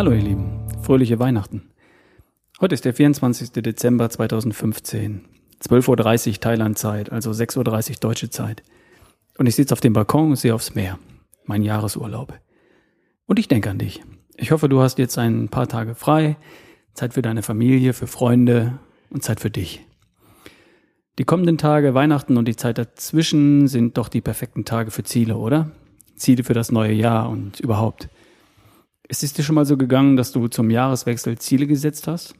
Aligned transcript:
Hallo 0.00 0.12
ihr 0.12 0.22
Lieben, 0.22 0.66
fröhliche 0.80 1.18
Weihnachten. 1.18 1.60
Heute 2.58 2.72
ist 2.74 2.86
der 2.86 2.94
24. 2.94 3.52
Dezember 3.52 4.08
2015, 4.08 5.26
12.30 5.62 6.28
Uhr 6.30 6.40
Thailand-Zeit, 6.40 7.12
also 7.12 7.32
6.30 7.32 7.90
Uhr 7.90 7.96
deutsche 8.00 8.30
Zeit. 8.30 8.62
Und 9.36 9.46
ich 9.46 9.56
sitze 9.56 9.74
auf 9.74 9.80
dem 9.80 9.92
Balkon 9.92 10.30
und 10.30 10.36
sehe 10.36 10.54
aufs 10.54 10.74
Meer, 10.74 10.98
mein 11.44 11.62
Jahresurlaub. 11.62 12.32
Und 13.26 13.38
ich 13.38 13.46
denke 13.46 13.68
an 13.68 13.76
dich. 13.76 14.02
Ich 14.38 14.52
hoffe, 14.52 14.70
du 14.70 14.80
hast 14.80 14.96
jetzt 14.96 15.18
ein 15.18 15.50
paar 15.50 15.68
Tage 15.68 15.94
frei, 15.94 16.38
Zeit 16.94 17.12
für 17.12 17.20
deine 17.20 17.42
Familie, 17.42 17.92
für 17.92 18.06
Freunde 18.06 18.78
und 19.10 19.22
Zeit 19.22 19.38
für 19.38 19.50
dich. 19.50 19.84
Die 21.18 21.24
kommenden 21.24 21.58
Tage, 21.58 21.92
Weihnachten 21.92 22.38
und 22.38 22.48
die 22.48 22.56
Zeit 22.56 22.78
dazwischen 22.78 23.68
sind 23.68 23.98
doch 23.98 24.08
die 24.08 24.22
perfekten 24.22 24.64
Tage 24.64 24.92
für 24.92 25.02
Ziele, 25.02 25.36
oder? 25.36 25.72
Ziele 26.16 26.42
für 26.42 26.54
das 26.54 26.72
neue 26.72 26.94
Jahr 26.94 27.28
und 27.28 27.60
überhaupt. 27.60 28.08
Ist 29.10 29.24
es 29.24 29.32
dir 29.32 29.42
schon 29.42 29.56
mal 29.56 29.66
so 29.66 29.76
gegangen, 29.76 30.16
dass 30.16 30.30
du 30.30 30.46
zum 30.46 30.70
Jahreswechsel 30.70 31.36
Ziele 31.36 31.66
gesetzt 31.66 32.06
hast? 32.06 32.36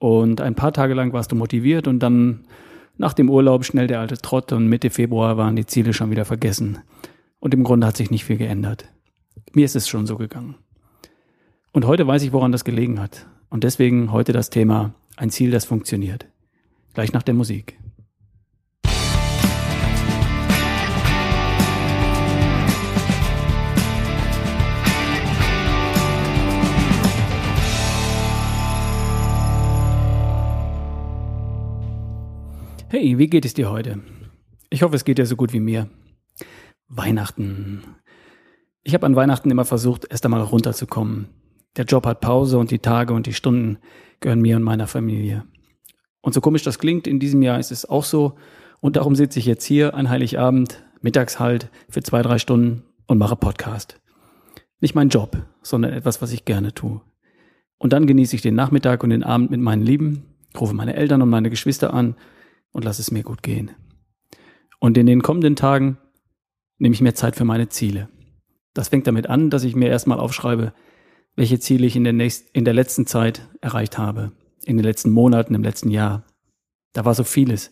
Und 0.00 0.40
ein 0.40 0.56
paar 0.56 0.72
Tage 0.72 0.92
lang 0.92 1.12
warst 1.12 1.30
du 1.30 1.36
motiviert 1.36 1.86
und 1.86 2.00
dann 2.00 2.48
nach 2.96 3.12
dem 3.12 3.30
Urlaub 3.30 3.64
schnell 3.64 3.86
der 3.86 4.00
alte 4.00 4.18
Trott 4.18 4.50
und 4.52 4.66
Mitte 4.66 4.90
Februar 4.90 5.36
waren 5.36 5.54
die 5.54 5.66
Ziele 5.66 5.92
schon 5.92 6.10
wieder 6.10 6.24
vergessen. 6.24 6.78
Und 7.38 7.54
im 7.54 7.62
Grunde 7.62 7.86
hat 7.86 7.96
sich 7.96 8.10
nicht 8.10 8.24
viel 8.24 8.38
geändert. 8.38 8.88
Mir 9.52 9.66
ist 9.66 9.76
es 9.76 9.86
schon 9.86 10.04
so 10.08 10.16
gegangen. 10.16 10.56
Und 11.70 11.86
heute 11.86 12.08
weiß 12.08 12.24
ich, 12.24 12.32
woran 12.32 12.50
das 12.50 12.64
gelegen 12.64 13.00
hat. 13.00 13.28
Und 13.48 13.62
deswegen 13.62 14.10
heute 14.10 14.32
das 14.32 14.50
Thema 14.50 14.94
ein 15.16 15.30
Ziel, 15.30 15.52
das 15.52 15.64
funktioniert. 15.64 16.26
Gleich 16.94 17.12
nach 17.12 17.22
der 17.22 17.34
Musik. 17.34 17.78
Hey, 32.96 33.18
wie 33.18 33.26
geht 33.26 33.44
es 33.44 33.54
dir 33.54 33.72
heute? 33.72 33.98
Ich 34.70 34.84
hoffe, 34.84 34.94
es 34.94 35.04
geht 35.04 35.18
dir 35.18 35.26
so 35.26 35.34
gut 35.34 35.52
wie 35.52 35.58
mir. 35.58 35.88
Weihnachten. 36.86 37.82
Ich 38.84 38.94
habe 38.94 39.04
an 39.04 39.16
Weihnachten 39.16 39.50
immer 39.50 39.64
versucht, 39.64 40.06
erst 40.08 40.24
einmal 40.24 40.42
runterzukommen. 40.42 41.26
Der 41.76 41.86
Job 41.86 42.06
hat 42.06 42.20
Pause 42.20 42.56
und 42.56 42.70
die 42.70 42.78
Tage 42.78 43.12
und 43.12 43.26
die 43.26 43.32
Stunden 43.32 43.78
gehören 44.20 44.40
mir 44.40 44.54
und 44.54 44.62
meiner 44.62 44.86
Familie. 44.86 45.44
Und 46.20 46.34
so 46.34 46.40
komisch 46.40 46.62
das 46.62 46.78
klingt, 46.78 47.08
in 47.08 47.18
diesem 47.18 47.42
Jahr 47.42 47.58
ist 47.58 47.72
es 47.72 47.84
auch 47.84 48.04
so. 48.04 48.36
Und 48.80 48.94
darum 48.94 49.16
sitze 49.16 49.40
ich 49.40 49.46
jetzt 49.46 49.64
hier 49.64 49.94
an 49.94 50.08
Heiligabend, 50.08 50.84
Mittagshalt 51.00 51.70
für 51.88 52.04
zwei, 52.04 52.22
drei 52.22 52.38
Stunden 52.38 52.84
und 53.08 53.18
mache 53.18 53.34
Podcast. 53.34 54.00
Nicht 54.78 54.94
mein 54.94 55.08
Job, 55.08 55.36
sondern 55.62 55.94
etwas, 55.94 56.22
was 56.22 56.30
ich 56.30 56.44
gerne 56.44 56.72
tue. 56.72 57.00
Und 57.76 57.92
dann 57.92 58.06
genieße 58.06 58.36
ich 58.36 58.42
den 58.42 58.54
Nachmittag 58.54 59.02
und 59.02 59.10
den 59.10 59.24
Abend 59.24 59.50
mit 59.50 59.58
meinen 59.58 59.82
Lieben, 59.82 60.36
rufe 60.56 60.74
meine 60.74 60.94
Eltern 60.94 61.22
und 61.22 61.28
meine 61.28 61.50
Geschwister 61.50 61.92
an 61.92 62.14
und 62.74 62.84
lass 62.84 62.98
es 62.98 63.10
mir 63.10 63.22
gut 63.22 63.42
gehen. 63.42 63.70
Und 64.78 64.98
in 64.98 65.06
den 65.06 65.22
kommenden 65.22 65.56
Tagen 65.56 65.96
nehme 66.78 66.92
ich 66.92 67.00
mir 67.00 67.14
Zeit 67.14 67.36
für 67.36 67.46
meine 67.46 67.70
Ziele. 67.70 68.10
Das 68.74 68.88
fängt 68.88 69.06
damit 69.06 69.28
an, 69.30 69.48
dass 69.48 69.64
ich 69.64 69.76
mir 69.76 69.88
erstmal 69.88 70.18
aufschreibe, 70.18 70.74
welche 71.36 71.58
Ziele 71.58 71.86
ich 71.86 71.96
in 71.96 72.04
der, 72.04 72.12
nächsten, 72.12 72.50
in 72.52 72.64
der 72.64 72.74
letzten 72.74 73.06
Zeit 73.06 73.48
erreicht 73.60 73.96
habe, 73.96 74.32
in 74.64 74.76
den 74.76 74.84
letzten 74.84 75.10
Monaten, 75.10 75.54
im 75.54 75.62
letzten 75.62 75.90
Jahr. 75.90 76.24
Da 76.92 77.04
war 77.04 77.14
so 77.14 77.24
vieles. 77.24 77.70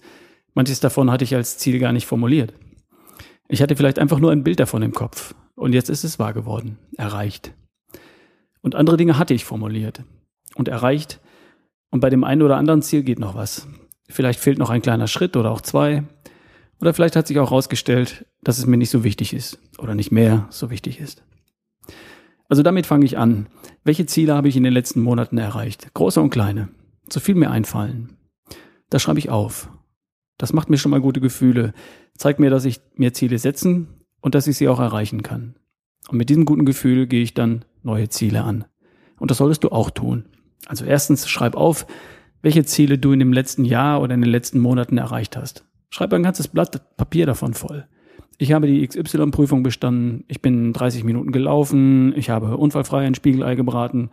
Manches 0.55 0.81
davon 0.81 1.11
hatte 1.11 1.25
ich 1.25 1.35
als 1.35 1.59
Ziel 1.59 1.79
gar 1.79 1.93
nicht 1.93 2.07
formuliert. 2.07 2.55
Ich 3.49 3.61
hatte 3.61 3.77
vielleicht 3.77 3.99
einfach 3.99 4.21
nur 4.21 4.33
ein 4.33 4.45
Bild 4.45 4.61
davon 4.61 4.83
im 4.83 4.93
Kopf. 4.93 5.35
Und 5.55 5.75
jetzt 5.75 5.91
ist 5.91 6.05
es 6.05 6.19
wahr 6.19 6.33
geworden, 6.33 6.79
erreicht. 6.97 7.53
Und 8.63 8.75
andere 8.75 8.97
Dinge 8.97 9.19
hatte 9.19 9.35
ich 9.35 9.45
formuliert 9.45 10.05
und 10.55 10.69
erreicht. 10.69 11.21
Und 11.91 12.01
bei 12.01 12.09
dem 12.09 12.25
einen 12.25 12.43
oder 12.43 12.57
anderen 12.57 12.83
Ziel 12.83 13.03
geht 13.03 13.19
noch 13.19 13.35
was. 13.35 13.67
Vielleicht 14.13 14.41
fehlt 14.41 14.59
noch 14.59 14.71
ein 14.71 14.83
kleiner 14.83 15.09
Schritt 15.09 15.37
oder 15.37 15.51
auch 15.51 15.63
zwei. 15.63 16.05
Oder 16.81 16.93
vielleicht 16.93 17.17
hat 17.17 17.27
sich 17.27 17.39
auch 17.39 17.51
herausgestellt, 17.51 18.27
dass 18.43 18.59
es 18.59 18.67
mir 18.67 18.77
nicht 18.77 18.91
so 18.91 19.05
wichtig 19.05 19.33
ist 19.33 19.59
oder 19.79 19.95
nicht 19.95 20.13
mehr 20.13 20.47
so 20.51 20.71
wichtig 20.71 21.01
ist. 21.01 21.23
Also 22.49 22.63
damit 22.63 22.87
fange 22.87 23.07
ich 23.07 23.17
an. 23.17 23.47
Welche 23.85 24.05
Ziele 24.05 24.35
habe 24.35 24.49
ich 24.49 24.57
in 24.57 24.65
den 24.65 24.73
letzten 24.75 25.01
Monaten 25.01 25.39
erreicht? 25.39 25.95
Große 25.95 26.21
und 26.21 26.31
kleine. 26.31 26.69
So 27.11 27.21
viel 27.21 27.35
mir 27.35 27.51
einfallen. 27.51 28.17
Das 28.91 29.01
schreibe 29.01 29.19
ich 29.19 29.31
auf. 29.31 29.71
Das 30.37 30.53
macht 30.53 30.69
mir 30.69 30.77
schon 30.77 30.91
mal 30.91 31.01
gute 31.01 31.21
Gefühle. 31.21 31.73
Zeigt 32.15 32.41
mir, 32.41 32.51
dass 32.51 32.67
ich 32.67 32.81
mir 32.95 33.15
Ziele 33.15 33.39
setzen 33.39 33.89
und 34.21 34.35
dass 34.35 34.47
ich 34.47 34.59
sie 34.59 34.69
auch 34.69 34.81
erreichen 34.81 35.23
kann. 35.23 35.55
Und 36.09 36.19
mit 36.19 36.29
diesem 36.29 36.45
guten 36.45 36.67
Gefühl 36.67 37.07
gehe 37.07 37.23
ich 37.23 37.33
dann 37.33 37.65
neue 37.83 38.11
Ziele 38.11 38.45
an. 38.45 38.67
Und 39.19 39.31
das 39.31 39.39
solltest 39.39 39.65
du 39.65 39.71
auch 39.71 39.91
tun. 39.91 40.27
Also 40.67 40.85
erstens 40.85 41.29
schreib 41.29 41.55
auf, 41.55 41.87
welche 42.43 42.65
Ziele 42.65 42.99
du 42.99 43.13
in 43.13 43.21
dem 43.21 43.33
letzten 43.33 43.65
Jahr 43.65 44.03
oder 44.03 44.15
in 44.15 44.21
den 44.21 44.31
letzten 44.31 44.59
Monaten 44.59 44.99
erreicht 44.99 45.37
hast. 45.37 45.65
Schreib 45.91 46.13
ein 46.13 46.23
ganzes 46.23 46.49
Blatt 46.49 46.97
Papier 46.97 47.27
davon 47.27 47.55
voll. 47.55 47.87
Ich 48.39 48.53
habe 48.53 48.67
die 48.67 48.87
XY-Prüfung 48.87 49.63
bestanden, 49.63 50.25
ich 50.27 50.43
bin 50.43 50.73
30 50.73 51.05
Minuten 51.05 51.31
gelaufen, 51.31 52.13
ich 52.17 52.31
habe 52.31 52.57
unfallfrei 52.57 53.07
ein 53.07 53.15
Spiegelei 53.15 53.55
gebraten, 53.55 54.11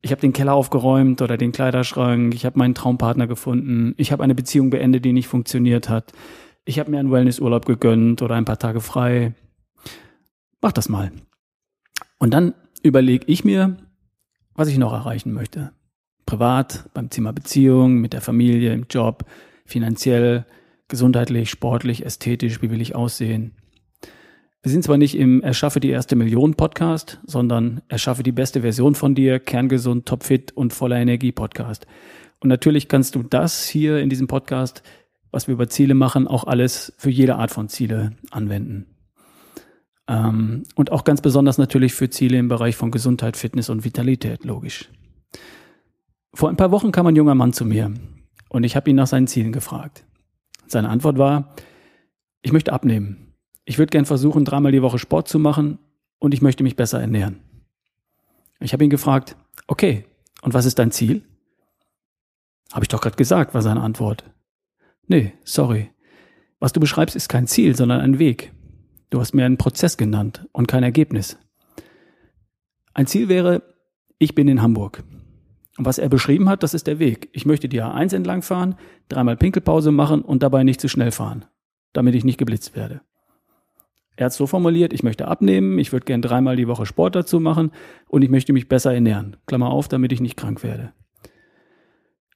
ich 0.00 0.10
habe 0.10 0.20
den 0.20 0.32
Keller 0.32 0.54
aufgeräumt 0.54 1.20
oder 1.20 1.36
den 1.36 1.52
Kleiderschrank, 1.52 2.34
ich 2.34 2.46
habe 2.46 2.58
meinen 2.58 2.74
Traumpartner 2.74 3.26
gefunden, 3.26 3.94
ich 3.98 4.10
habe 4.12 4.22
eine 4.22 4.34
Beziehung 4.34 4.70
beendet, 4.70 5.04
die 5.04 5.12
nicht 5.12 5.28
funktioniert 5.28 5.88
hat, 5.88 6.12
ich 6.64 6.78
habe 6.78 6.90
mir 6.90 6.98
einen 6.98 7.10
Wellnessurlaub 7.10 7.66
gegönnt 7.66 8.22
oder 8.22 8.36
ein 8.36 8.44
paar 8.44 8.58
Tage 8.58 8.80
frei. 8.80 9.34
Mach 10.62 10.72
das 10.72 10.88
mal. 10.88 11.12
Und 12.18 12.32
dann 12.32 12.54
überlege 12.82 13.26
ich 13.26 13.44
mir, 13.44 13.76
was 14.54 14.68
ich 14.68 14.78
noch 14.78 14.92
erreichen 14.92 15.32
möchte 15.32 15.72
privat, 16.28 16.84
beim 16.92 17.08
Thema 17.08 17.32
Beziehung, 17.32 18.02
mit 18.02 18.12
der 18.12 18.20
Familie, 18.20 18.74
im 18.74 18.84
Job, 18.90 19.24
finanziell, 19.64 20.44
gesundheitlich, 20.86 21.48
sportlich, 21.48 22.04
ästhetisch, 22.04 22.60
wie 22.60 22.70
will 22.70 22.82
ich 22.82 22.94
aussehen. 22.94 23.56
Wir 24.62 24.70
sind 24.70 24.84
zwar 24.84 24.98
nicht 24.98 25.16
im 25.16 25.42
Erschaffe 25.42 25.80
die 25.80 25.88
erste 25.88 26.16
Million 26.16 26.54
Podcast, 26.54 27.18
sondern 27.24 27.80
Erschaffe 27.88 28.22
die 28.22 28.32
beste 28.32 28.60
Version 28.60 28.94
von 28.94 29.14
dir, 29.14 29.40
kerngesund, 29.40 30.04
topfit 30.04 30.52
und 30.54 30.74
voller 30.74 30.98
Energie 30.98 31.32
Podcast. 31.32 31.86
Und 32.40 32.50
natürlich 32.50 32.88
kannst 32.88 33.14
du 33.14 33.22
das 33.22 33.66
hier 33.66 33.98
in 33.98 34.10
diesem 34.10 34.26
Podcast, 34.26 34.82
was 35.30 35.46
wir 35.46 35.54
über 35.54 35.70
Ziele 35.70 35.94
machen, 35.94 36.28
auch 36.28 36.44
alles 36.44 36.92
für 36.98 37.10
jede 37.10 37.36
Art 37.36 37.52
von 37.52 37.70
Ziele 37.70 38.12
anwenden. 38.30 38.84
Ähm, 40.06 40.64
und 40.74 40.92
auch 40.92 41.04
ganz 41.04 41.22
besonders 41.22 41.56
natürlich 41.56 41.94
für 41.94 42.10
Ziele 42.10 42.36
im 42.36 42.48
Bereich 42.48 42.76
von 42.76 42.90
Gesundheit, 42.90 43.38
Fitness 43.38 43.70
und 43.70 43.82
Vitalität, 43.82 44.44
logisch. 44.44 44.90
Vor 46.34 46.48
ein 46.48 46.56
paar 46.56 46.70
Wochen 46.70 46.92
kam 46.92 47.06
ein 47.06 47.16
junger 47.16 47.34
Mann 47.34 47.52
zu 47.52 47.64
mir 47.64 47.92
und 48.48 48.64
ich 48.64 48.76
habe 48.76 48.90
ihn 48.90 48.96
nach 48.96 49.06
seinen 49.06 49.26
Zielen 49.26 49.52
gefragt. 49.52 50.04
Seine 50.66 50.88
Antwort 50.90 51.18
war, 51.18 51.54
ich 52.42 52.52
möchte 52.52 52.72
abnehmen. 52.72 53.34
Ich 53.64 53.78
würde 53.78 53.90
gern 53.90 54.06
versuchen, 54.06 54.44
dreimal 54.44 54.72
die 54.72 54.82
Woche 54.82 54.98
Sport 54.98 55.28
zu 55.28 55.38
machen 55.38 55.78
und 56.18 56.34
ich 56.34 56.42
möchte 56.42 56.62
mich 56.62 56.76
besser 56.76 57.00
ernähren. 57.00 57.40
Ich 58.60 58.72
habe 58.72 58.84
ihn 58.84 58.90
gefragt, 58.90 59.36
okay, 59.66 60.04
und 60.42 60.54
was 60.54 60.66
ist 60.66 60.78
dein 60.78 60.90
Ziel? 60.90 61.22
Habe 62.72 62.84
ich 62.84 62.88
doch 62.88 63.00
gerade 63.00 63.16
gesagt, 63.16 63.54
war 63.54 63.62
seine 63.62 63.80
Antwort. 63.80 64.24
Nee, 65.06 65.32
sorry. 65.44 65.90
Was 66.60 66.72
du 66.72 66.80
beschreibst, 66.80 67.16
ist 67.16 67.28
kein 67.28 67.46
Ziel, 67.46 67.76
sondern 67.76 68.00
ein 68.00 68.18
Weg. 68.18 68.52
Du 69.10 69.20
hast 69.20 69.32
mir 69.32 69.46
einen 69.46 69.56
Prozess 69.56 69.96
genannt 69.96 70.46
und 70.52 70.66
kein 70.66 70.82
Ergebnis. 70.82 71.38
Ein 72.92 73.06
Ziel 73.06 73.28
wäre, 73.28 73.62
ich 74.18 74.34
bin 74.34 74.48
in 74.48 74.60
Hamburg. 74.60 75.02
Und 75.78 75.84
was 75.84 75.98
er 75.98 76.08
beschrieben 76.08 76.48
hat, 76.48 76.64
das 76.64 76.74
ist 76.74 76.88
der 76.88 76.98
Weg. 76.98 77.28
Ich 77.32 77.46
möchte 77.46 77.68
die 77.68 77.80
A1 77.80 78.14
entlang 78.14 78.42
fahren, 78.42 78.74
dreimal 79.08 79.36
Pinkelpause 79.36 79.92
machen 79.92 80.22
und 80.22 80.42
dabei 80.42 80.64
nicht 80.64 80.80
zu 80.80 80.88
schnell 80.88 81.12
fahren, 81.12 81.44
damit 81.92 82.16
ich 82.16 82.24
nicht 82.24 82.36
geblitzt 82.36 82.74
werde. 82.74 83.00
Er 84.16 84.26
hat 84.26 84.32
es 84.32 84.36
so 84.36 84.48
formuliert, 84.48 84.92
ich 84.92 85.04
möchte 85.04 85.28
abnehmen, 85.28 85.78
ich 85.78 85.92
würde 85.92 86.04
gern 86.04 86.20
dreimal 86.20 86.56
die 86.56 86.66
Woche 86.66 86.84
Sport 86.84 87.14
dazu 87.14 87.38
machen 87.38 87.70
und 88.08 88.22
ich 88.22 88.28
möchte 88.28 88.52
mich 88.52 88.68
besser 88.68 88.92
ernähren. 88.92 89.36
Klammer 89.46 89.70
auf, 89.70 89.86
damit 89.86 90.10
ich 90.10 90.20
nicht 90.20 90.36
krank 90.36 90.64
werde. 90.64 90.92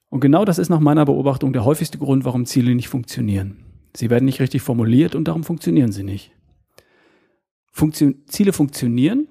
Und 0.07 0.21
genau 0.21 0.45
das 0.45 0.57
ist 0.57 0.69
nach 0.69 0.79
meiner 0.79 1.03
Beobachtung 1.03 1.51
der 1.51 1.65
häufigste 1.65 1.97
Grund, 1.97 2.23
warum 2.23 2.45
Ziele 2.45 2.73
nicht 2.73 2.87
funktionieren. 2.87 3.65
Sie 3.93 4.09
werden 4.09 4.23
nicht 4.23 4.39
richtig 4.39 4.61
formuliert 4.61 5.15
und 5.15 5.27
darum 5.27 5.43
funktionieren 5.43 5.91
sie 5.91 6.03
nicht. 6.03 6.31
Funktion 7.73 8.23
Ziele 8.27 8.53
funktionieren, 8.53 9.27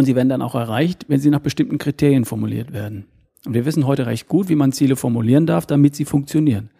und 0.00 0.06
sie 0.06 0.16
werden 0.16 0.30
dann 0.30 0.40
auch 0.40 0.54
erreicht, 0.54 1.04
wenn 1.08 1.20
sie 1.20 1.28
nach 1.28 1.40
bestimmten 1.40 1.76
Kriterien 1.76 2.24
formuliert 2.24 2.72
werden. 2.72 3.04
Und 3.44 3.52
wir 3.52 3.66
wissen 3.66 3.86
heute 3.86 4.06
recht 4.06 4.28
gut, 4.28 4.48
wie 4.48 4.54
man 4.54 4.72
Ziele 4.72 4.96
formulieren 4.96 5.44
darf, 5.44 5.66
damit 5.66 5.94
sie 5.94 6.06
funktionieren. 6.06 6.70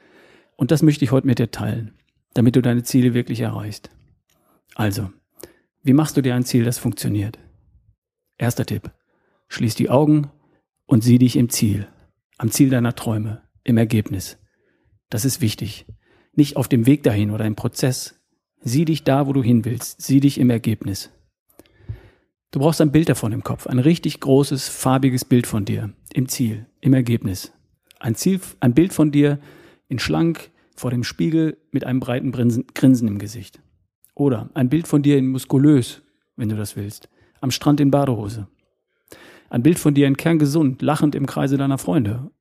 Und 0.57 0.71
das 0.71 0.83
möchte 0.83 1.05
ich 1.05 1.13
heute 1.13 1.27
mit 1.27 1.39
dir 1.39 1.51
teilen, 1.51 1.93
damit 2.33 2.57
du 2.57 2.63
deine 2.63 2.83
Ziele 2.83 3.13
wirklich 3.13 3.41
erreichst. 3.41 3.91
Also, 4.75 5.11
wie 5.83 5.93
machst 5.93 6.17
du 6.17 6.23
dir 6.23 6.35
ein 6.35 6.47
Ziel, 6.47 6.65
das 6.65 6.79
funktioniert? 6.79 7.39
Erster 8.39 8.65
Tipp. 8.65 8.91
Schließ 9.49 9.75
die 9.75 9.91
Augen 9.91 10.31
und 10.87 11.05
sieh 11.05 11.19
dich 11.19 11.37
im 11.37 11.51
Ziel, 11.51 11.89
am 12.39 12.51
Ziel 12.51 12.71
deiner 12.71 12.95
Träume, 12.95 13.43
im 13.65 13.77
Ergebnis. 13.77 14.39
Das 15.11 15.27
ist 15.27 15.43
wichtig. 15.43 15.85
Nicht 16.33 16.57
auf 16.57 16.69
dem 16.69 16.87
Weg 16.87 17.03
dahin 17.03 17.33
oder 17.33 17.45
im 17.45 17.55
Prozess. 17.55 18.19
Sieh 18.63 18.87
dich 18.87 19.05
da, 19.05 19.27
wo 19.27 19.35
du 19.35 19.43
hin 19.43 19.67
willst. 19.67 20.01
Sieh 20.01 20.21
dich 20.21 20.39
im 20.39 20.49
Ergebnis. 20.49 21.11
Du 22.53 22.59
brauchst 22.59 22.81
ein 22.81 22.91
Bild 22.91 23.09
davon 23.09 23.31
im 23.31 23.45
Kopf, 23.45 23.69
ein 23.69 23.79
richtig 23.79 24.19
großes, 24.19 24.69
farbiges 24.69 25.25
Bild 25.25 25.47
von 25.47 25.65
dir, 25.65 25.91
im 26.13 26.29
Ziel, 26.29 26.67
im 26.81 26.95
Ergebnis. 26.95 27.53
Ein 28.01 28.17
Ziel, 28.17 28.41
ein 28.59 28.75
Bild 28.75 28.93
von 28.93 29.13
dir 29.13 29.39
in 29.87 30.01
schlank, 30.01 30.51
vor 30.75 30.91
dem 30.91 31.05
Spiegel 31.05 31.59
mit 31.71 31.85
einem 31.85 32.01
breiten 32.01 32.33
Grinsen 32.33 33.07
im 33.07 33.19
Gesicht. 33.19 33.61
Oder 34.17 34.51
ein 34.55 34.69
Bild 34.69 34.89
von 34.89 35.03
dir 35.03 35.17
in 35.17 35.29
muskulös, 35.29 36.03
wenn 36.35 36.49
du 36.49 36.57
das 36.57 36.75
willst, 36.75 37.09
am 37.41 37.53
Strand 37.53 37.79
in 37.79 37.93
Badehose. 37.93 38.49
Ein 39.49 39.63
Bild 39.63 39.79
von 39.79 39.95
dir 39.95 40.09
in 40.09 40.17
kerngesund, 40.17 40.83
lachend 40.83 41.15
im 41.15 41.27
Kreise 41.27 41.57
deiner 41.57 41.79
Freunde. 41.79 42.33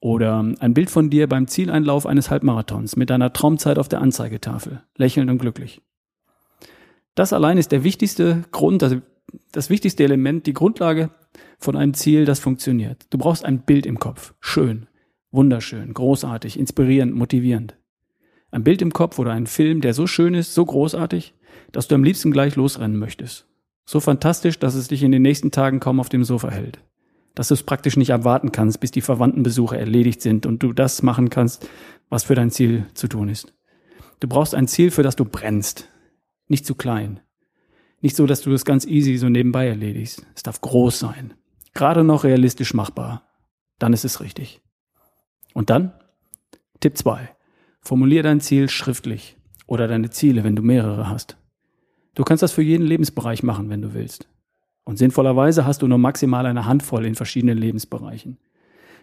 Oder 0.00 0.44
ein 0.58 0.74
Bild 0.74 0.90
von 0.90 1.08
dir 1.08 1.28
beim 1.28 1.46
Zieleinlauf 1.46 2.04
eines 2.04 2.30
Halbmarathons 2.30 2.96
mit 2.96 3.08
deiner 3.08 3.32
Traumzeit 3.32 3.78
auf 3.78 3.88
der 3.88 4.02
Anzeigetafel, 4.02 4.82
lächelnd 4.96 5.30
und 5.30 5.38
glücklich. 5.38 5.80
Das 7.14 7.32
allein 7.32 7.58
ist 7.58 7.72
der 7.72 7.84
wichtigste 7.84 8.44
Grund, 8.50 8.82
das 9.52 9.70
wichtigste 9.70 10.04
Element, 10.04 10.46
die 10.46 10.52
Grundlage 10.52 11.10
von 11.58 11.76
einem 11.76 11.94
Ziel, 11.94 12.24
das 12.24 12.40
funktioniert. 12.40 13.06
Du 13.10 13.18
brauchst 13.18 13.44
ein 13.44 13.62
Bild 13.62 13.86
im 13.86 13.98
Kopf. 13.98 14.34
Schön, 14.40 14.86
wunderschön, 15.30 15.92
großartig, 15.92 16.58
inspirierend, 16.58 17.14
motivierend. 17.14 17.76
Ein 18.50 18.64
Bild 18.64 18.82
im 18.82 18.92
Kopf 18.92 19.18
oder 19.18 19.32
ein 19.32 19.46
Film, 19.46 19.80
der 19.80 19.94
so 19.94 20.06
schön 20.06 20.34
ist, 20.34 20.54
so 20.54 20.64
großartig, 20.64 21.34
dass 21.72 21.88
du 21.88 21.94
am 21.94 22.04
liebsten 22.04 22.32
gleich 22.32 22.56
losrennen 22.56 22.98
möchtest. 22.98 23.46
So 23.84 24.00
fantastisch, 24.00 24.58
dass 24.58 24.74
es 24.74 24.88
dich 24.88 25.02
in 25.02 25.12
den 25.12 25.22
nächsten 25.22 25.50
Tagen 25.50 25.80
kaum 25.80 26.00
auf 26.00 26.08
dem 26.08 26.24
Sofa 26.24 26.50
hält. 26.50 26.80
Dass 27.34 27.48
du 27.48 27.54
es 27.54 27.62
praktisch 27.62 27.96
nicht 27.96 28.10
erwarten 28.10 28.52
kannst, 28.52 28.80
bis 28.80 28.90
die 28.90 29.00
Verwandtenbesuche 29.00 29.78
erledigt 29.78 30.20
sind 30.20 30.46
und 30.46 30.62
du 30.62 30.72
das 30.72 31.02
machen 31.02 31.30
kannst, 31.30 31.68
was 32.08 32.24
für 32.24 32.34
dein 32.34 32.50
Ziel 32.50 32.86
zu 32.94 33.08
tun 33.08 33.28
ist. 33.28 33.54
Du 34.18 34.28
brauchst 34.28 34.54
ein 34.54 34.68
Ziel, 34.68 34.90
für 34.90 35.02
das 35.02 35.16
du 35.16 35.24
brennst. 35.24 35.88
Nicht 36.48 36.66
zu 36.66 36.74
klein. 36.74 37.20
Nicht 38.00 38.16
so, 38.16 38.26
dass 38.26 38.40
du 38.40 38.50
das 38.50 38.64
ganz 38.64 38.86
easy 38.86 39.16
so 39.16 39.28
nebenbei 39.28 39.68
erledigst. 39.68 40.26
Es 40.34 40.42
darf 40.42 40.60
groß 40.60 40.98
sein. 40.98 41.34
Gerade 41.74 42.02
noch 42.02 42.24
realistisch 42.24 42.74
machbar. 42.74 43.28
Dann 43.78 43.92
ist 43.92 44.04
es 44.04 44.20
richtig. 44.20 44.60
Und 45.54 45.70
dann? 45.70 45.92
Tipp 46.80 46.96
2. 46.96 47.28
Formulier 47.82 48.22
dein 48.22 48.40
Ziel 48.40 48.68
schriftlich 48.68 49.36
oder 49.66 49.86
deine 49.86 50.10
Ziele, 50.10 50.44
wenn 50.44 50.56
du 50.56 50.62
mehrere 50.62 51.08
hast. 51.08 51.36
Du 52.14 52.24
kannst 52.24 52.42
das 52.42 52.52
für 52.52 52.62
jeden 52.62 52.86
Lebensbereich 52.86 53.42
machen, 53.42 53.68
wenn 53.68 53.82
du 53.82 53.94
willst. 53.94 54.28
Und 54.84 54.96
sinnvollerweise 54.96 55.66
hast 55.66 55.82
du 55.82 55.86
nur 55.86 55.98
maximal 55.98 56.46
eine 56.46 56.66
Handvoll 56.66 57.04
in 57.04 57.14
verschiedenen 57.14 57.58
Lebensbereichen. 57.58 58.38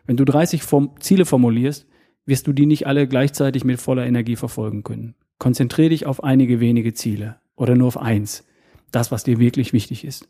Wenn 0.05 0.17
du 0.17 0.25
30 0.25 0.63
Form 0.63 0.91
Ziele 0.99 1.25
formulierst, 1.25 1.87
wirst 2.25 2.47
du 2.47 2.53
die 2.53 2.65
nicht 2.65 2.87
alle 2.87 3.07
gleichzeitig 3.07 3.63
mit 3.63 3.79
voller 3.79 4.05
Energie 4.05 4.35
verfolgen 4.35 4.83
können. 4.83 5.15
Konzentriere 5.39 5.89
dich 5.89 6.05
auf 6.05 6.23
einige 6.23 6.59
wenige 6.59 6.93
Ziele 6.93 7.39
oder 7.55 7.75
nur 7.75 7.87
auf 7.87 7.97
eins 7.97 8.43
das, 8.91 9.11
was 9.11 9.23
dir 9.23 9.39
wirklich 9.39 9.73
wichtig 9.73 10.03
ist. 10.05 10.27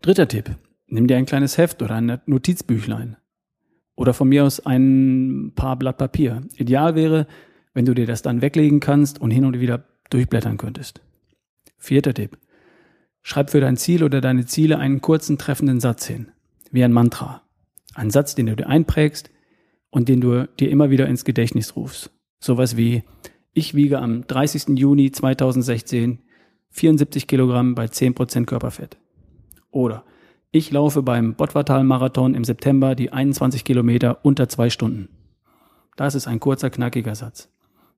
Dritter 0.00 0.28
Tipp. 0.28 0.56
Nimm 0.86 1.06
dir 1.06 1.16
ein 1.16 1.26
kleines 1.26 1.58
Heft 1.58 1.82
oder 1.82 1.94
ein 1.94 2.20
Notizbüchlein. 2.26 3.16
Oder 3.94 4.14
von 4.14 4.28
mir 4.28 4.44
aus 4.44 4.64
ein 4.64 5.52
paar 5.54 5.76
Blatt 5.76 5.98
Papier. 5.98 6.42
Ideal 6.56 6.94
wäre, 6.94 7.26
wenn 7.74 7.84
du 7.84 7.94
dir 7.94 8.06
das 8.06 8.22
dann 8.22 8.42
weglegen 8.42 8.80
kannst 8.80 9.20
und 9.20 9.30
hin 9.30 9.44
und 9.44 9.60
wieder 9.60 9.84
durchblättern 10.10 10.56
könntest. 10.56 11.00
Vierter 11.76 12.14
Tipp. 12.14 12.38
Schreib 13.22 13.50
für 13.50 13.60
dein 13.60 13.76
Ziel 13.76 14.02
oder 14.02 14.20
deine 14.20 14.46
Ziele 14.46 14.78
einen 14.78 15.00
kurzen 15.00 15.38
treffenden 15.38 15.80
Satz 15.80 16.06
hin. 16.06 16.32
Wie 16.70 16.82
ein 16.82 16.92
Mantra. 16.92 17.42
Ein 17.94 18.10
Satz, 18.10 18.34
den 18.34 18.46
du 18.46 18.56
dir 18.56 18.68
einprägst 18.68 19.30
und 19.90 20.08
den 20.08 20.20
du 20.20 20.48
dir 20.58 20.70
immer 20.70 20.90
wieder 20.90 21.06
ins 21.06 21.24
Gedächtnis 21.24 21.76
rufst. 21.76 22.10
Sowas 22.38 22.76
wie, 22.76 23.02
ich 23.52 23.74
wiege 23.74 23.98
am 23.98 24.26
30. 24.26 24.78
Juni 24.78 25.12
2016 25.12 26.20
74 26.70 27.26
Kilogramm 27.26 27.74
bei 27.74 27.86
10% 27.86 28.46
Körperfett. 28.46 28.96
Oder 29.70 30.04
ich 30.52 30.70
laufe 30.70 31.02
beim 31.02 31.34
Bottwartal-Marathon 31.34 32.34
im 32.34 32.44
September 32.44 32.94
die 32.94 33.12
21 33.12 33.64
Kilometer 33.64 34.24
unter 34.24 34.48
zwei 34.48 34.70
Stunden. 34.70 35.08
Das 35.96 36.14
ist 36.14 36.26
ein 36.26 36.40
kurzer, 36.40 36.70
knackiger 36.70 37.14
Satz. 37.14 37.48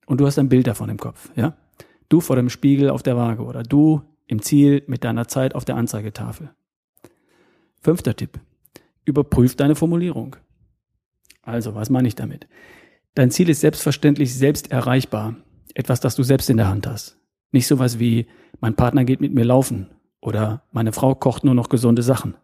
Und 0.06 0.20
du 0.20 0.26
hast 0.26 0.38
ein 0.38 0.48
Bild 0.48 0.66
davon 0.66 0.90
im 0.90 0.98
Kopf, 0.98 1.30
ja? 1.36 1.56
Du 2.08 2.20
vor 2.20 2.36
dem 2.36 2.50
Spiegel 2.50 2.90
auf 2.90 3.02
der 3.02 3.16
Waage 3.16 3.44
oder 3.44 3.62
du 3.62 4.02
im 4.26 4.42
Ziel 4.42 4.82
mit 4.86 5.04
deiner 5.04 5.28
Zeit 5.28 5.54
auf 5.54 5.64
der 5.64 5.76
Anzeigetafel. 5.76 6.50
Fünfter 7.80 8.14
Tipp. 8.14 8.38
Überprüf 9.04 9.56
deine 9.56 9.74
Formulierung. 9.74 10.36
Also, 11.42 11.74
was 11.74 11.90
meine 11.90 12.08
ich 12.08 12.14
damit? 12.14 12.46
Dein 13.14 13.30
Ziel 13.30 13.48
ist 13.48 13.60
selbstverständlich 13.60 14.34
selbst 14.34 14.70
erreichbar. 14.70 15.36
Etwas, 15.74 16.00
das 16.00 16.14
du 16.14 16.22
selbst 16.22 16.50
in 16.50 16.58
der 16.58 16.68
Hand 16.68 16.86
hast. 16.86 17.18
Nicht 17.50 17.66
sowas 17.66 17.98
wie, 17.98 18.26
mein 18.62 18.76
Partner 18.76 19.04
geht 19.04 19.20
mit 19.20 19.34
mir 19.34 19.44
laufen 19.44 19.88
oder 20.20 20.62
meine 20.70 20.92
Frau 20.92 21.16
kocht 21.16 21.42
nur 21.42 21.54
noch 21.54 21.68
gesunde 21.68 22.02
Sachen. 22.02 22.36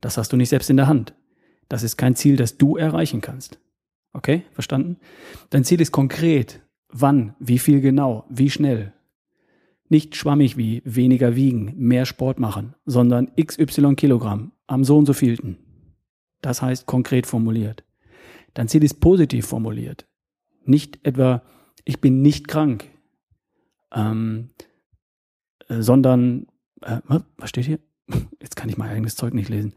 Das 0.00 0.16
hast 0.16 0.32
du 0.32 0.38
nicht 0.38 0.48
selbst 0.48 0.70
in 0.70 0.78
der 0.78 0.86
Hand. 0.86 1.14
Das 1.68 1.82
ist 1.82 1.98
kein 1.98 2.16
Ziel, 2.16 2.36
das 2.36 2.56
du 2.56 2.78
erreichen 2.78 3.20
kannst. 3.20 3.60
Okay, 4.14 4.42
verstanden? 4.52 4.96
Dein 5.50 5.64
Ziel 5.64 5.80
ist 5.82 5.92
konkret. 5.92 6.62
Wann, 6.88 7.36
wie 7.38 7.58
viel 7.58 7.82
genau, 7.82 8.24
wie 8.30 8.48
schnell. 8.48 8.94
Nicht 9.90 10.16
schwammig 10.16 10.56
wie 10.56 10.80
weniger 10.86 11.36
wiegen, 11.36 11.74
mehr 11.76 12.06
Sport 12.06 12.40
machen, 12.40 12.74
sondern 12.86 13.30
XY 13.36 13.96
Kilogramm 13.96 14.52
am 14.66 14.82
so 14.82 14.96
und 14.96 15.04
so 15.04 15.12
vielten. 15.12 15.58
Das 16.40 16.62
heißt 16.62 16.86
konkret 16.86 17.26
formuliert. 17.26 17.84
Dein 18.54 18.68
Ziel 18.68 18.82
ist 18.82 19.00
positiv 19.00 19.46
formuliert. 19.46 20.08
Nicht 20.64 21.06
etwa, 21.06 21.42
ich 21.84 22.00
bin 22.00 22.22
nicht 22.22 22.48
krank, 22.48 22.88
ähm, 23.94 24.50
äh, 24.58 24.69
sondern, 25.78 26.46
äh, 26.82 27.00
was 27.36 27.48
steht 27.48 27.66
hier? 27.66 27.78
Jetzt 28.40 28.56
kann 28.56 28.68
ich 28.68 28.76
mein 28.76 28.90
eigenes 28.90 29.16
Zeug 29.16 29.34
nicht 29.34 29.48
lesen. 29.48 29.74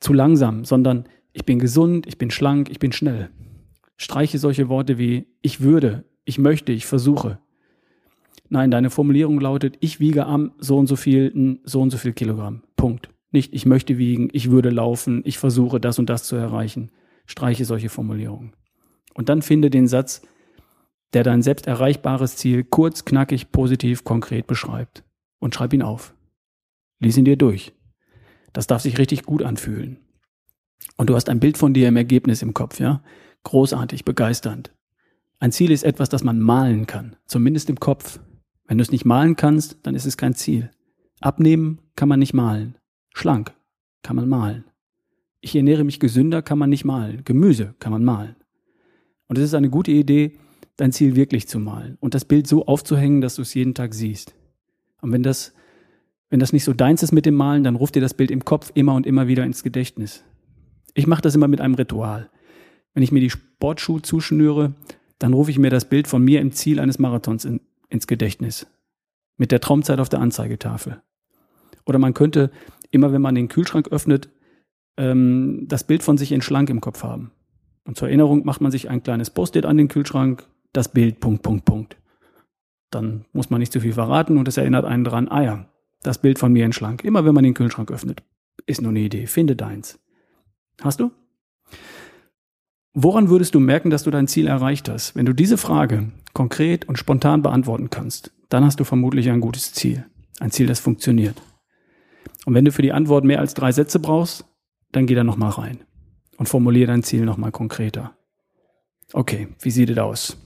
Zu 0.00 0.12
langsam, 0.12 0.64
sondern 0.64 1.04
ich 1.32 1.44
bin 1.44 1.58
gesund, 1.58 2.06
ich 2.06 2.18
bin 2.18 2.30
schlank, 2.30 2.70
ich 2.70 2.78
bin 2.78 2.92
schnell. 2.92 3.30
Streiche 3.96 4.38
solche 4.38 4.68
Worte 4.68 4.98
wie 4.98 5.26
ich 5.42 5.60
würde, 5.60 6.04
ich 6.24 6.38
möchte, 6.38 6.72
ich 6.72 6.86
versuche. 6.86 7.38
Nein, 8.48 8.70
deine 8.70 8.90
Formulierung 8.90 9.40
lautet, 9.40 9.76
ich 9.80 10.00
wiege 10.00 10.26
am 10.26 10.52
so 10.58 10.78
und 10.78 10.86
so 10.86 10.96
viel, 10.96 11.58
so 11.64 11.82
und 11.82 11.90
so 11.90 11.98
viel 11.98 12.12
Kilogramm. 12.12 12.62
Punkt. 12.76 13.10
Nicht, 13.30 13.52
ich 13.52 13.66
möchte 13.66 13.98
wiegen, 13.98 14.30
ich 14.32 14.50
würde 14.50 14.70
laufen, 14.70 15.22
ich 15.24 15.36
versuche 15.36 15.80
das 15.80 15.98
und 15.98 16.08
das 16.08 16.24
zu 16.24 16.36
erreichen. 16.36 16.90
Streiche 17.26 17.66
solche 17.66 17.90
Formulierungen. 17.90 18.52
Und 19.14 19.28
dann 19.28 19.42
finde 19.42 19.68
den 19.68 19.86
Satz, 19.86 20.22
der 21.12 21.24
dein 21.24 21.42
selbst 21.42 21.66
erreichbares 21.66 22.36
Ziel 22.36 22.64
kurz, 22.64 23.04
knackig, 23.04 23.52
positiv, 23.52 24.04
konkret 24.04 24.46
beschreibt. 24.46 25.04
Und 25.38 25.54
schreib 25.54 25.72
ihn 25.72 25.82
auf. 25.82 26.14
Lies 27.00 27.16
ihn 27.16 27.24
dir 27.24 27.36
durch. 27.36 27.72
Das 28.52 28.66
darf 28.66 28.82
sich 28.82 28.98
richtig 28.98 29.24
gut 29.24 29.42
anfühlen. 29.42 29.98
Und 30.96 31.10
du 31.10 31.14
hast 31.14 31.28
ein 31.28 31.40
Bild 31.40 31.58
von 31.58 31.74
dir 31.74 31.88
im 31.88 31.96
Ergebnis 31.96 32.42
im 32.42 32.54
Kopf, 32.54 32.80
ja? 32.80 33.02
Großartig, 33.44 34.04
begeisternd. 34.04 34.72
Ein 35.38 35.52
Ziel 35.52 35.70
ist 35.70 35.84
etwas, 35.84 36.08
das 36.08 36.24
man 36.24 36.40
malen 36.40 36.86
kann, 36.86 37.16
zumindest 37.26 37.70
im 37.70 37.78
Kopf. 37.78 38.18
Wenn 38.66 38.78
du 38.78 38.82
es 38.82 38.90
nicht 38.90 39.04
malen 39.04 39.36
kannst, 39.36 39.78
dann 39.84 39.94
ist 39.94 40.06
es 40.06 40.16
kein 40.16 40.34
Ziel. 40.34 40.70
Abnehmen 41.20 41.80
kann 41.94 42.08
man 42.08 42.18
nicht 42.18 42.34
malen. 42.34 42.76
Schlank 43.14 43.54
kann 44.02 44.16
man 44.16 44.28
malen. 44.28 44.64
Ich 45.40 45.54
ernähre 45.54 45.84
mich 45.84 46.00
gesünder 46.00 46.42
kann 46.42 46.58
man 46.58 46.70
nicht 46.70 46.84
malen. 46.84 47.22
Gemüse 47.24 47.74
kann 47.78 47.92
man 47.92 48.04
malen. 48.04 48.36
Und 49.28 49.38
es 49.38 49.44
ist 49.44 49.54
eine 49.54 49.70
gute 49.70 49.92
Idee, 49.92 50.36
dein 50.76 50.92
Ziel 50.92 51.14
wirklich 51.14 51.48
zu 51.48 51.58
malen 51.58 51.96
und 52.00 52.14
das 52.14 52.24
Bild 52.24 52.46
so 52.46 52.66
aufzuhängen, 52.66 53.20
dass 53.20 53.36
du 53.36 53.42
es 53.42 53.54
jeden 53.54 53.74
Tag 53.74 53.94
siehst. 53.94 54.34
Und 55.00 55.12
wenn 55.12 55.22
das, 55.22 55.54
wenn 56.30 56.40
das 56.40 56.52
nicht 56.52 56.64
so 56.64 56.72
deins 56.72 57.02
ist 57.02 57.12
mit 57.12 57.26
dem 57.26 57.34
Malen, 57.34 57.64
dann 57.64 57.76
ruft 57.76 57.94
dir 57.94 58.02
das 58.02 58.14
Bild 58.14 58.30
im 58.30 58.44
Kopf 58.44 58.72
immer 58.74 58.94
und 58.94 59.06
immer 59.06 59.28
wieder 59.28 59.44
ins 59.44 59.62
Gedächtnis. 59.62 60.24
Ich 60.94 61.06
mache 61.06 61.22
das 61.22 61.34
immer 61.34 61.48
mit 61.48 61.60
einem 61.60 61.74
Ritual. 61.74 62.30
Wenn 62.94 63.02
ich 63.02 63.12
mir 63.12 63.20
die 63.20 63.30
Sportschuhe 63.30 64.02
zuschnüre, 64.02 64.74
dann 65.18 65.32
rufe 65.32 65.50
ich 65.50 65.58
mir 65.58 65.70
das 65.70 65.88
Bild 65.88 66.08
von 66.08 66.22
mir 66.22 66.40
im 66.40 66.52
Ziel 66.52 66.80
eines 66.80 66.98
Marathons 66.98 67.44
in, 67.44 67.60
ins 67.88 68.06
Gedächtnis. 68.06 68.66
Mit 69.36 69.52
der 69.52 69.60
Traumzeit 69.60 70.00
auf 70.00 70.08
der 70.08 70.20
Anzeigetafel. 70.20 71.00
Oder 71.86 71.98
man 71.98 72.14
könnte 72.14 72.50
immer, 72.90 73.12
wenn 73.12 73.22
man 73.22 73.34
den 73.34 73.48
Kühlschrank 73.48 73.88
öffnet, 73.88 74.30
ähm, 74.96 75.66
das 75.68 75.84
Bild 75.84 76.02
von 76.02 76.18
sich 76.18 76.32
in 76.32 76.42
schlank 76.42 76.70
im 76.70 76.80
Kopf 76.80 77.02
haben. 77.02 77.30
Und 77.84 77.96
zur 77.96 78.08
Erinnerung 78.08 78.44
macht 78.44 78.60
man 78.60 78.72
sich 78.72 78.90
ein 78.90 79.02
kleines 79.02 79.30
Post-it 79.30 79.64
an 79.64 79.76
den 79.76 79.88
Kühlschrank, 79.88 80.46
das 80.72 80.88
Bild, 80.92 81.20
Punkt, 81.20 81.42
Punkt, 81.42 81.64
Punkt. 81.64 81.96
Dann 82.90 83.24
muss 83.32 83.50
man 83.50 83.60
nicht 83.60 83.72
zu 83.72 83.80
viel 83.80 83.92
verraten 83.92 84.38
und 84.38 84.48
es 84.48 84.56
erinnert 84.56 84.84
einen 84.84 85.04
dran, 85.04 85.28
ah 85.28 85.42
ja, 85.42 85.68
das 86.02 86.18
Bild 86.18 86.38
von 86.38 86.52
mir 86.52 86.64
in 86.64 86.72
schlank. 86.72 87.04
Immer 87.04 87.24
wenn 87.24 87.34
man 87.34 87.44
den 87.44 87.54
Kühlschrank 87.54 87.90
öffnet. 87.90 88.22
Ist 88.66 88.82
nur 88.82 88.90
eine 88.90 89.00
Idee. 89.00 89.26
Finde 89.26 89.56
deins. 89.56 89.98
Hast 90.80 91.00
du? 91.00 91.10
Woran 92.94 93.28
würdest 93.28 93.54
du 93.54 93.60
merken, 93.60 93.90
dass 93.90 94.02
du 94.02 94.10
dein 94.10 94.28
Ziel 94.28 94.46
erreicht 94.46 94.88
hast? 94.88 95.14
Wenn 95.14 95.26
du 95.26 95.32
diese 95.32 95.58
Frage 95.58 96.10
konkret 96.32 96.88
und 96.88 96.98
spontan 96.98 97.42
beantworten 97.42 97.90
kannst, 97.90 98.32
dann 98.48 98.64
hast 98.64 98.80
du 98.80 98.84
vermutlich 98.84 99.30
ein 99.30 99.40
gutes 99.40 99.72
Ziel. 99.72 100.06
Ein 100.40 100.50
Ziel, 100.50 100.66
das 100.66 100.80
funktioniert. 100.80 101.40
Und 102.46 102.54
wenn 102.54 102.64
du 102.64 102.72
für 102.72 102.82
die 102.82 102.92
Antwort 102.92 103.24
mehr 103.24 103.40
als 103.40 103.54
drei 103.54 103.72
Sätze 103.72 103.98
brauchst, 103.98 104.44
dann 104.92 105.06
geh 105.06 105.14
da 105.14 105.24
nochmal 105.24 105.50
rein 105.50 105.80
und 106.38 106.48
formulier 106.48 106.86
dein 106.86 107.02
Ziel 107.02 107.24
nochmal 107.24 107.52
konkreter. 107.52 108.16
Okay, 109.12 109.48
wie 109.60 109.70
sieht 109.70 109.90
es 109.90 109.98
aus? 109.98 110.36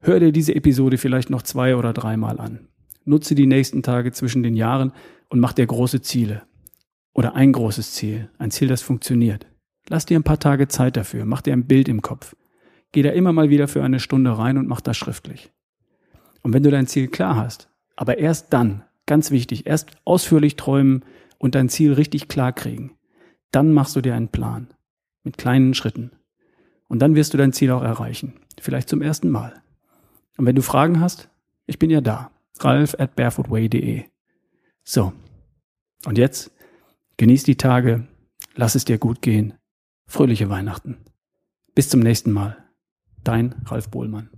Hör 0.00 0.20
dir 0.20 0.30
diese 0.30 0.54
Episode 0.54 0.96
vielleicht 0.96 1.28
noch 1.28 1.42
zwei 1.42 1.74
oder 1.74 1.92
dreimal 1.92 2.38
an. 2.38 2.68
nutze 3.04 3.34
die 3.34 3.46
nächsten 3.46 3.82
Tage 3.82 4.12
zwischen 4.12 4.42
den 4.42 4.54
Jahren 4.54 4.92
und 5.28 5.40
mach 5.40 5.52
dir 5.52 5.66
große 5.66 6.02
Ziele. 6.02 6.42
Oder 7.14 7.34
ein 7.34 7.52
großes 7.52 7.92
Ziel, 7.92 8.30
ein 8.38 8.50
Ziel, 8.50 8.68
das 8.68 8.82
funktioniert. 8.82 9.46
Lass 9.88 10.06
dir 10.06 10.18
ein 10.18 10.24
paar 10.24 10.38
Tage 10.38 10.68
Zeit 10.68 10.96
dafür, 10.96 11.24
mach 11.24 11.40
dir 11.40 11.52
ein 11.52 11.66
Bild 11.66 11.88
im 11.88 12.02
Kopf. 12.02 12.36
Geh 12.92 13.02
da 13.02 13.10
immer 13.10 13.32
mal 13.32 13.50
wieder 13.50 13.66
für 13.66 13.82
eine 13.82 13.98
Stunde 13.98 14.38
rein 14.38 14.56
und 14.56 14.68
mach 14.68 14.80
das 14.80 14.96
schriftlich. 14.96 15.50
Und 16.42 16.52
wenn 16.52 16.62
du 16.62 16.70
dein 16.70 16.86
Ziel 16.86 17.08
klar 17.08 17.36
hast, 17.36 17.68
aber 17.96 18.18
erst 18.18 18.52
dann, 18.52 18.84
ganz 19.06 19.30
wichtig, 19.30 19.66
erst 19.66 19.90
ausführlich 20.04 20.56
träumen 20.56 21.04
und 21.38 21.54
dein 21.54 21.68
Ziel 21.68 21.94
richtig 21.94 22.28
klar 22.28 22.52
kriegen, 22.52 22.92
dann 23.50 23.72
machst 23.72 23.96
du 23.96 24.00
dir 24.00 24.14
einen 24.14 24.28
Plan. 24.28 24.68
Mit 25.24 25.38
kleinen 25.38 25.74
Schritten. 25.74 26.12
Und 26.86 27.00
dann 27.00 27.14
wirst 27.16 27.34
du 27.34 27.38
dein 27.38 27.52
Ziel 27.52 27.72
auch 27.72 27.82
erreichen. 27.82 28.34
Vielleicht 28.60 28.88
zum 28.88 29.02
ersten 29.02 29.30
Mal. 29.30 29.60
Und 30.38 30.46
wenn 30.46 30.56
du 30.56 30.62
Fragen 30.62 31.00
hast, 31.00 31.28
ich 31.66 31.78
bin 31.78 31.90
ja 31.90 32.00
da. 32.00 32.30
Ralf 32.60 32.94
at 32.98 33.14
barefootway.de. 33.14 34.04
So. 34.84 35.12
Und 36.06 36.16
jetzt 36.16 36.52
genieß 37.18 37.42
die 37.42 37.56
Tage, 37.56 38.06
lass 38.54 38.74
es 38.74 38.84
dir 38.84 38.98
gut 38.98 39.20
gehen. 39.20 39.54
Fröhliche 40.06 40.48
Weihnachten. 40.48 40.96
Bis 41.74 41.90
zum 41.90 42.00
nächsten 42.00 42.32
Mal. 42.32 42.56
Dein 43.22 43.54
Ralf 43.66 43.90
Bohlmann. 43.90 44.30